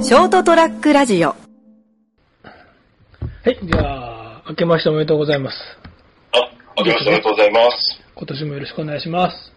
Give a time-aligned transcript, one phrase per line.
[0.00, 1.34] ショートトラックラジオは
[3.46, 3.80] い、じゃ
[4.38, 5.56] あ、明けましておめでとうございます。
[6.32, 8.00] あ、明けましておめでとうございます。
[8.14, 9.52] 今年もよろしくお願いします。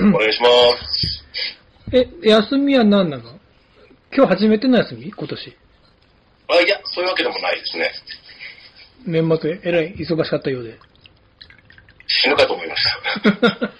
[0.00, 0.48] お願いしま
[0.86, 1.24] す。
[1.92, 3.38] え、休みは何なの？
[4.14, 5.12] 今日初めての休み？
[5.12, 5.56] 今年。
[6.48, 7.90] あ、いや、そういうわけでもないですね。
[9.06, 10.78] 年末、えらい忙しかったようで。
[12.06, 12.84] 死ぬかと思いまし
[13.22, 13.70] た。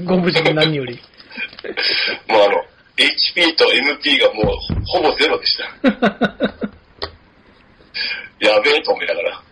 [0.04, 0.98] ご無事で何より。
[2.28, 2.64] もうあの、
[2.98, 4.46] HP と MP がもう
[4.86, 5.64] ほぼゼロでした。
[8.40, 9.42] やべえと思いながら。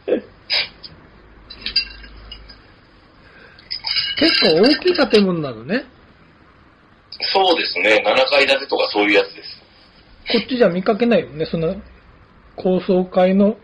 [4.19, 5.85] 結構大きい建物なのね。
[7.33, 9.63] そうですね、7階建てとかそういうやつです。
[10.33, 11.75] こっちじゃ見かけないよね、そんな
[12.57, 13.57] 高層階の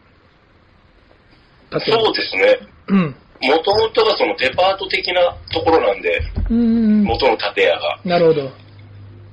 [1.70, 2.04] 建物。
[2.04, 2.58] そうですね。
[2.88, 3.16] うん。
[3.42, 7.02] もともとがそのデパート的なところなんで、うーん。
[7.02, 8.00] 元の建屋が。
[8.04, 8.50] なるほど。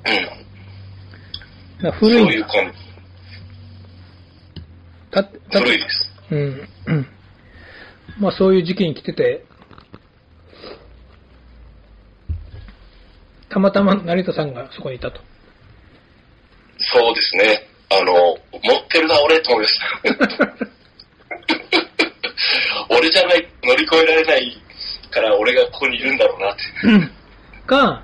[0.09, 1.85] うん。
[1.85, 2.79] なそう古いいう感じ。
[5.11, 6.11] たた古いです。
[6.31, 6.69] うん。
[6.87, 7.07] うん。
[8.19, 9.45] まあそういう時期に来てて、
[13.49, 15.21] たまたま成田さんがそこにいたと。
[16.77, 17.67] そうですね。
[17.91, 18.37] あの、持
[18.79, 19.85] ってるな、俺、と思いました。
[22.95, 24.61] 俺じゃない、乗り越えられない
[25.09, 26.63] から俺がここにいるんだろうなって。
[27.65, 28.03] か、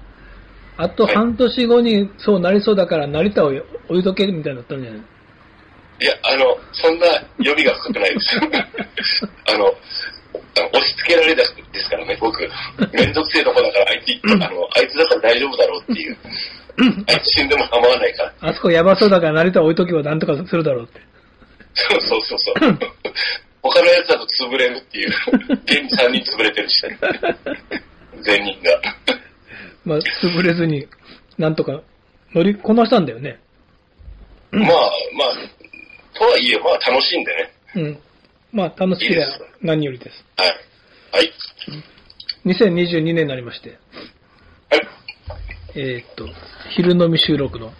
[0.77, 3.47] あと半年後にそうなりそうだから成田を
[3.89, 5.01] 置いとけみたいになったんじゃない？
[6.01, 7.05] いや、あの、そんな
[7.37, 8.35] 読みが深くないです。
[9.47, 9.65] あの、
[10.57, 12.41] あの押し付けられたですからね、僕。
[12.91, 16.17] めんどくせえとこだから、あいつ、あの、あいつだから大丈夫だろうっていう。
[17.07, 18.33] あいつ死んでも構わないから。
[18.41, 20.99] あそこやばそうだから成田置いとけばなんとかするだろうって。
[21.75, 22.55] そうそうそうそう。
[23.63, 25.09] 他のやつだと潰れるっていう。
[25.63, 26.99] 現に3人潰れてるしね。
[28.21, 28.81] 全人が。
[29.85, 30.87] まあ、潰れずに、
[31.37, 31.81] なんとか
[32.33, 33.39] 乗りこなしたんだよね。
[34.51, 37.51] まあ、まあ、とはいえ、まあ楽しんでね。
[37.75, 37.99] うん。
[38.51, 40.25] まあ、楽しければいいです何よりです。
[40.37, 40.49] はい。
[41.11, 41.31] はい。
[42.45, 43.79] 2022年になりまして、はい。
[45.75, 46.27] えーっと、
[46.75, 47.73] 昼飲み収録の。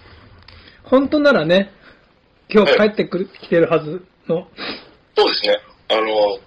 [0.84, 1.72] 本当ならね、
[2.50, 4.48] 今日帰ってくる、来てるはずの、
[5.16, 5.58] そうですね。
[5.90, 6.40] あの、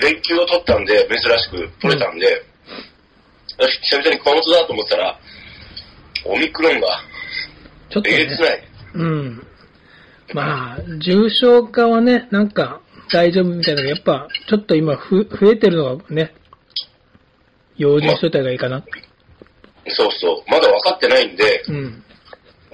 [0.00, 2.44] 連休を取ったんで、珍しく取れたんで、
[3.66, 5.18] 久々に熊本だと思ったら、
[6.24, 6.88] オミクロンが
[7.90, 8.62] ちょっとねえげつ、ない。
[8.94, 9.46] うん。
[10.32, 12.80] まあ、重症化はね、なんか
[13.12, 16.34] 大丈夫みたいなのが、やっぱ、ちょっと今ふ増えてるのがね、
[17.76, 18.84] 用心しといた方がいいかな。
[19.88, 20.50] そうそう。
[20.50, 22.04] まだ分かってないんで、うん。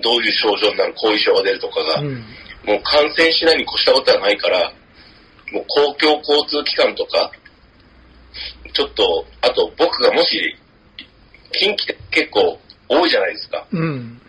[0.02, 2.14] どういう症状になる、後遺症が出るとかが、うん。
[2.66, 4.72] もう感染しないに越したことはないから、
[5.52, 7.30] もう公共交通機関とか、
[8.72, 10.56] ちょっと、あと僕がもし、
[11.58, 12.58] 近畿って結構
[12.88, 13.66] 多いじゃないですか。
[13.72, 14.20] うん。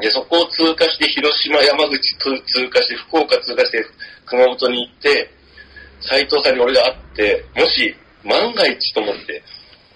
[0.00, 3.84] で、そこを通過して、広島、山口通通過して、福岡通過して、
[4.26, 5.30] 熊本に行って、
[6.00, 7.94] 斉藤さんに俺が会って、もし、
[8.24, 9.42] 万が一と思って、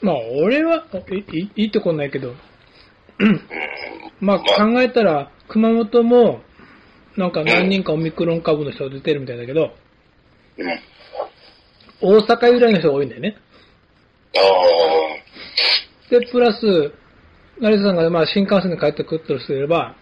[0.00, 2.34] まあ、俺は、いいいいってこないけど、
[3.18, 3.40] うん、
[4.20, 6.40] まあまあ考えたら、熊本も、
[7.16, 9.72] なんか何人かオミクロン株の人が出てるみたいだけど、
[10.56, 10.70] うん。
[10.70, 10.78] あ
[12.00, 13.36] 大阪由来の人が多いんだよね。
[14.36, 14.40] あ
[16.10, 16.92] で、プラス、
[17.60, 19.94] 成田さんがまあ新幹線で帰ってくるとすれば、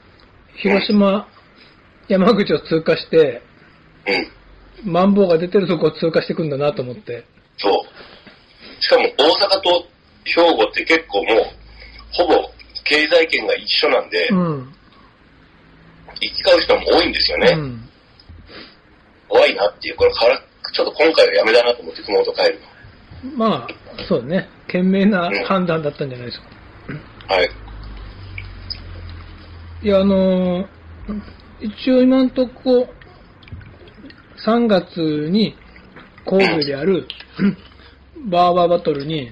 [0.56, 1.28] 広島、
[2.08, 4.92] 山口を通過して、ー、うん。
[4.92, 7.24] マンボウが出てるとこを通過してくんだなと思って。
[7.56, 8.82] そう。
[8.82, 9.86] しかも大阪と
[10.24, 11.44] 兵庫って結構もう、
[12.12, 12.50] ほぼ
[12.84, 14.72] 経済圏が一緒なんで、うん。
[16.20, 17.52] 行き交う人も多いんですよね。
[17.56, 17.88] うん。
[19.28, 20.38] 怖いなっていう、これから、
[20.72, 22.60] ちょっと今回はやめだなと思って熊本帰る
[23.36, 23.68] まあ、
[24.08, 24.48] そうだね。
[24.68, 26.46] 賢明な判断だったんじゃないですか。
[27.28, 27.34] の。
[27.36, 27.50] はい。
[29.82, 30.66] いや、あのー
[31.60, 32.88] 一応今んとこ、
[34.44, 35.56] 3月に
[36.26, 37.06] 神戸である
[38.28, 39.30] バーバーバトルに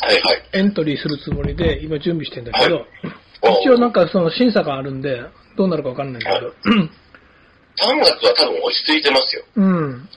[0.00, 0.42] はいはい。
[0.52, 2.86] エントリーするつもりで今準備してんだけど、はい
[3.62, 5.20] 一応なんかその審査があるんで、
[5.56, 6.52] どうなるかわかんないんだけど、3
[8.00, 9.44] 月は多分落ち着いてますよ。
[9.56, 10.08] うん。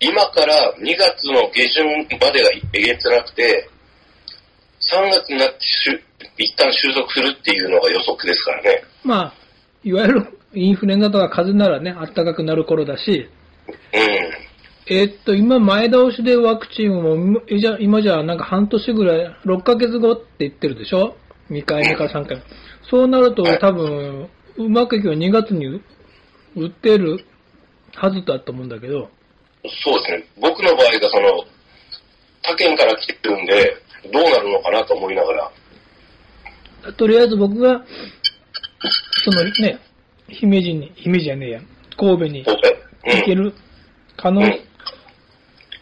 [0.00, 1.86] 今から2月の下旬
[2.20, 3.68] までがえげつなくて、
[4.92, 6.00] 3月になってしゅ
[6.36, 8.84] 一旦収束するっていうのが予測ですからね。
[9.04, 9.34] まあ、
[9.82, 13.28] いわゆるインフルエンザとか風邪ならね、暖かくなる頃だし、
[13.92, 14.44] うん。
[14.86, 21.16] えーっと、今前倒しでワクチンをじゃ今じゃなんか半年ぐらい、6ヶ月後って言ってるでしょ
[21.50, 22.42] ?2 回目か3回目。
[22.90, 25.80] そうなるとはい多分、うまくいけば2月に
[26.54, 27.24] 売ってる
[27.94, 29.08] はずだと思うんだけど、
[29.82, 30.24] そうですね。
[30.40, 31.44] 僕の場合がその、
[32.42, 33.76] 他県から来てるんで、
[34.12, 36.92] どうなるのかなと思いながら。
[36.92, 37.82] とりあえず僕が、
[39.24, 39.78] そのね、
[40.28, 41.60] 姫路に、姫路じゃねえや、
[41.96, 42.44] 神戸に。
[42.44, 43.54] 行ける
[44.16, 44.60] 可能、うん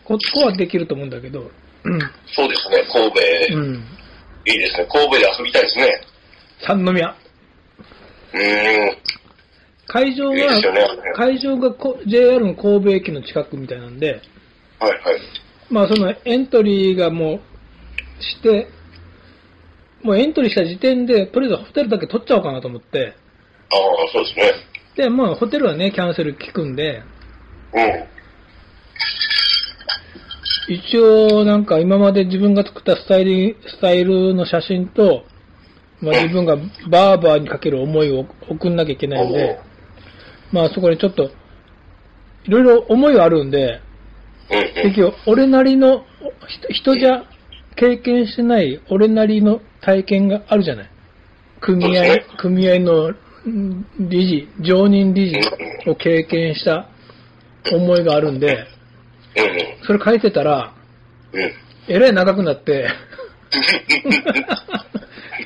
[0.04, 1.48] ここはできると思うんだけど、
[1.84, 2.00] うん。
[2.34, 3.20] そうですね、神戸、
[3.56, 3.74] うん。
[4.46, 4.86] いいですね。
[4.90, 6.00] 神戸で遊びたいですね。
[6.66, 7.14] 三宮。
[8.34, 8.96] うーん。
[9.92, 14.22] 会場いいですよねが、会場がこ JR の神戸駅の近くみたいなんで、
[14.80, 15.00] はいはい。
[15.70, 18.68] まあそのエントリーがもうして、
[20.02, 23.14] もうエントリーした時点で、とりあえずホテルだけ取っちゃおうかなと思って、
[23.70, 23.78] ああ、
[24.12, 24.52] そうですね。
[24.96, 27.02] で、まあホテルはね、キャンセル聞くんで、
[27.74, 28.04] うん。
[30.68, 35.24] 一応なんか今まで自分が作ったスタイル、スタイルの写真と、
[36.00, 36.56] まあ自分が
[36.88, 39.60] バーバーにかける思いを送んなきゃいけないんで、
[40.52, 41.30] まあそこにちょっと、
[42.44, 43.80] いろいろ思いはあるんで、
[44.50, 44.92] うんうん。
[44.92, 46.04] 結局、俺なりの、
[46.68, 47.24] ひ人じゃ
[47.76, 50.90] 経験してない俺なりの体験があるじゃない。
[51.60, 56.88] 組合組合のん理事、常任理事を経験した
[57.72, 58.66] 思いがあるんで。
[59.86, 60.74] それ書いてたら、
[61.32, 61.52] うん。
[61.88, 62.88] えらい長くなって、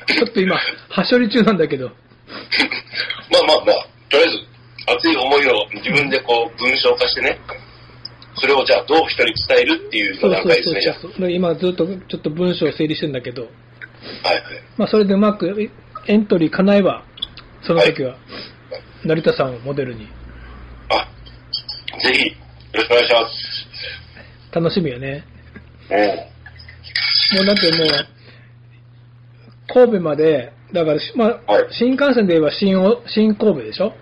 [0.07, 0.59] ちょっと今、
[0.89, 4.56] はしょり中なんだけど、まあまあまあ、とりあえず、
[4.87, 7.37] 熱い思いを自分でこう文章化してね、
[8.35, 11.13] それをじゃあどう人に伝えるっていうそうそうそう段階ですね、じゃそう。
[11.19, 13.47] で今ずっとちょっと文章を整理してるんだけど、
[14.23, 14.27] あ。
[14.29, 14.43] はいはい。
[14.77, 15.71] まあそれでうまく
[16.07, 17.03] エントリー叶えば、
[17.63, 18.15] その時は、
[19.03, 20.07] 成田さんをモデルに、
[20.89, 21.07] あ、
[21.99, 22.35] ぜひ、よ
[22.73, 23.27] ろしくお願いしま
[24.53, 24.55] す。
[24.55, 25.25] 楽しみよね。
[25.91, 25.97] うん。
[27.37, 27.87] もうだってもう、
[29.67, 33.87] 神戸まで、だからし、まあ、はい新幹線で言えば新お、新神戸でしょ？
[33.87, 33.93] は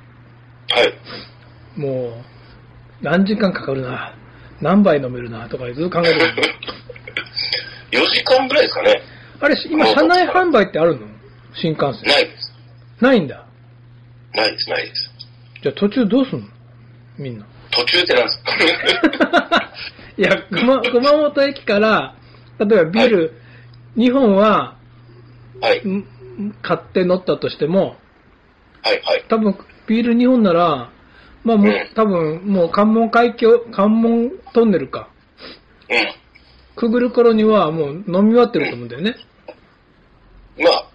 [0.70, 1.80] い。
[1.80, 2.14] もう、
[3.02, 4.14] 何時間かかるな、
[4.62, 6.20] 何杯飲めるな、とかずっと考えてる。
[7.92, 9.02] 4時間ぐらいですかね。
[9.42, 11.08] あれ、今、車内販売ってあるの？
[11.54, 12.04] 新幹線。
[12.12, 12.54] ないです。
[13.00, 13.46] ないんだ。
[14.34, 15.12] ないです、ないです。
[15.62, 16.48] じゃあ途中どうすんの？
[17.18, 17.46] みんな。
[17.72, 18.40] 途中ってなんです
[19.20, 19.72] か？
[20.18, 22.16] いや、熊熊本駅から、
[22.60, 23.34] 例えばビール
[23.98, 24.76] 2本は
[25.62, 25.88] はい。
[25.88, 26.06] ん
[26.62, 27.96] 買って乗ったとしても、
[28.82, 29.24] はい、はい。
[29.30, 30.92] 多分ビール2本なら、
[31.44, 35.10] まあもううん多分もう関門海峡、関門トンネルか。
[35.90, 36.26] うん。
[36.76, 39.16] くぐる頃にはもう飲み終わってると思うんだよね。
[40.58, 40.90] まあ、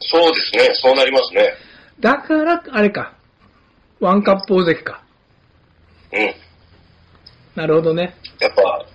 [0.00, 0.74] そうですね。
[0.74, 1.52] そうなりますね。
[2.00, 3.14] だから、あれか。
[4.00, 5.02] ワンカップ大関か。
[6.12, 6.34] うん。
[7.56, 8.14] なるほどね。
[8.38, 8.86] やっぱ、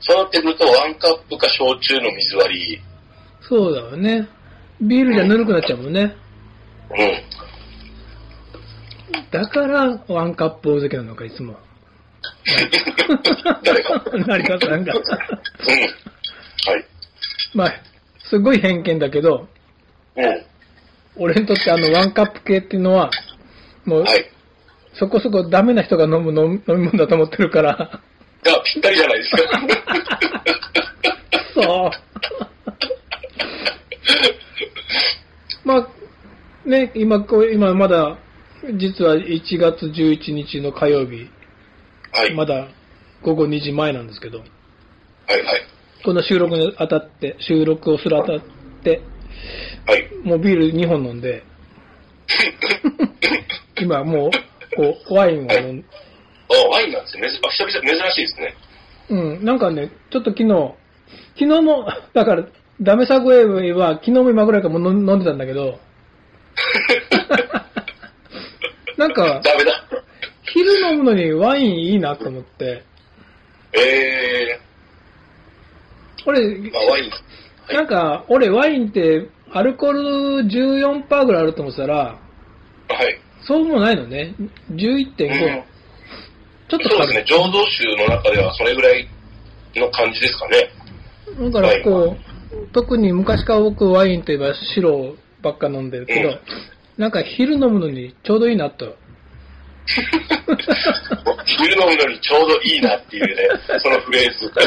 [0.00, 2.80] そうなってくると、ワンカップか焼酎の水割り。
[3.40, 4.28] そうだよね。
[4.80, 6.14] ビールじゃぬるくなっちゃうもんね。
[6.90, 7.33] うん。
[9.34, 11.56] だから、ワンカップ大関なのか、いつも。
[13.64, 14.94] 誰が成田さんが。
[14.94, 15.00] うん。
[15.00, 15.16] は
[16.78, 16.84] い。
[17.52, 17.72] まあ、
[18.30, 19.48] すごい偏見だけど、
[20.14, 20.46] うん。
[21.16, 23.10] 俺にとってあのワンカップ系っていうのは、
[23.84, 24.30] もう、はい。
[24.92, 28.00] そこそこダメな人が飲む飲み飲み物だと思ってるから、が、
[28.64, 29.42] ぴったりじゃないですか。
[31.60, 31.90] そう。
[35.64, 38.16] まあ、ね、今こう、今まだ、
[38.78, 41.28] 実は1月11日の火曜日、
[42.12, 42.34] はい。
[42.34, 42.68] まだ
[43.22, 44.48] 午後2時前なんですけど、はい、
[45.44, 45.62] はい。
[46.04, 48.40] この収録にあたって、収録をするあたっ
[48.82, 49.02] て、
[49.86, 50.14] はい。
[50.24, 51.42] もうビール2本飲んで、
[53.80, 54.30] 今もう、
[54.76, 55.84] こう、ワインを飲ん
[56.50, 57.28] あ、ワインなんですね。
[57.28, 58.54] 久々、珍しいですね。
[59.10, 60.74] うん、なんかね、ちょっと昨日、
[61.38, 62.44] 昨日も、 だから、
[62.80, 65.78] ダメさ声は昨日も今ぐらいからも飲んでたんだけど、
[68.96, 69.84] なんか、ダメだ。
[70.42, 72.84] 昼飲むのにワインいいなと思って、
[73.72, 74.60] え
[76.26, 77.10] 俺、ー、まあ、ワイン。
[77.10, 77.20] はい
[77.72, 80.00] なんか、俺ワインってアルコール
[80.44, 82.14] 14%ぐらいあると思ってたら、は
[83.04, 83.18] い。
[83.46, 84.34] そうもないのね。
[84.70, 85.58] 11.5。
[85.58, 85.64] うん
[86.66, 87.24] ちょっとそうですね。
[87.26, 89.06] 浄土宗の中ではそれぐらい
[89.76, 90.70] の感じですかね。
[91.50, 96.40] だからこう、特に昔から僕ワインといえば白ばっか飲んでるけど、うん
[96.96, 98.96] なんか昼飲むのにちょうどいいなと。
[101.46, 103.34] 昼飲むのにちょうどいいなっていうね、
[103.82, 104.52] そのフレーズ。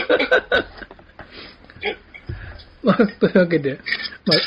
[2.84, 3.79] まあ、というわけで、
[4.25, 4.38] まあ、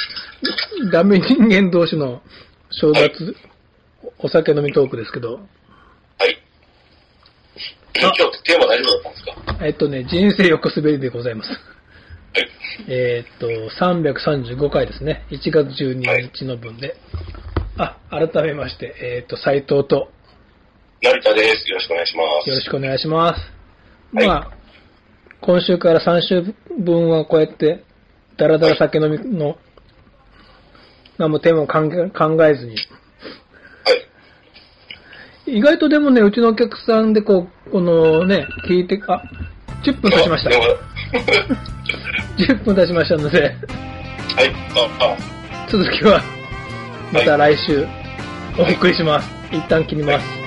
[0.93, 2.23] ダメ人間同士の
[2.71, 3.37] 正月、
[4.19, 5.41] お酒飲みトークですけど、
[6.19, 6.39] はい。
[8.01, 9.25] 今日テーマ大丈夫だったんです
[9.59, 9.67] か？
[9.67, 11.51] えっとね、人生横滑りでございます。
[11.51, 11.61] はい。
[12.89, 13.49] えーっと、
[13.85, 15.27] 335回ですね。
[15.31, 16.97] 1月12日の分で。
[17.81, 20.11] あ、改めまして、えーっと、斎藤と、
[21.03, 21.71] 成田です。
[21.71, 22.49] よろしくお願いします。
[22.51, 23.41] よろしくお願いします。
[24.15, 24.51] はいまあ、
[25.41, 27.85] 今週から3週分はこうやって、
[28.37, 29.57] だらだら酒飲みの、
[31.17, 32.79] 何もテーマを考えずに、は
[35.47, 35.57] い。
[35.57, 39.23] 意外とでもね、うちのお客さんでこう、このね、聞いて、あ、
[39.85, 40.59] 10分経ちました で。
[40.59, 40.65] も
[42.37, 43.55] 10分経ちましたので、はい、
[45.01, 46.21] あ、あ、続きは、
[47.13, 47.87] また来週、
[48.57, 49.29] お送りします。
[49.51, 50.41] 一旦切ります。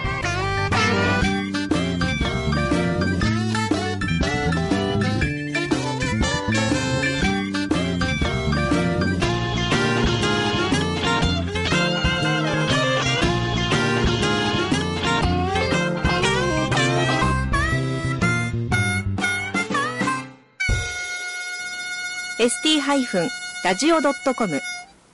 [22.39, 24.62] ST-radio.com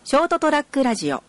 [0.04, 1.29] ショートトラックラジオ